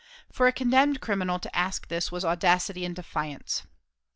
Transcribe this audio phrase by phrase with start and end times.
[0.31, 3.67] For a condemned criminal to ask this was audacity and defiance.